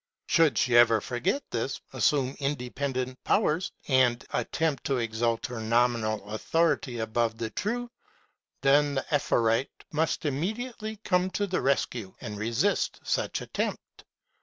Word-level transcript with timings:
Should 0.25 0.57
she 0.57 0.75
ever 0.77 0.99
forget 0.99 1.43
this, 1.51 1.79
assume 1.93 2.35
independent 2.39 3.23
powers, 3.23 3.71
and 3.87 4.25
attempt 4.31 4.83
to 4.85 4.97
exalt 4.97 5.45
her 5.45 5.59
nominal 5.59 6.27
authority 6.27 6.97
above 6.97 7.37
the 7.37 7.51
true, 7.51 7.91
then 8.63 8.95
the 8.95 9.05
Ephorate 9.11 9.83
must 9.91 10.25
immediately 10.25 10.95
come 11.03 11.29
to 11.37 11.45
the 11.45 11.61
rescue 11.61 12.15
and 12.19 12.39
resist 12.39 12.99
such 13.03 13.41
attempt. 13.41 14.03